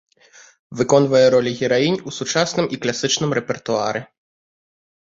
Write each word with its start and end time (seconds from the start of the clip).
Выконвае 0.79 1.21
ролі 1.35 1.51
гераінь 1.59 2.01
у 2.09 2.17
сучасным 2.19 2.65
і 2.79 2.81
класічным 2.87 3.31
рэпертуары. 3.41 4.01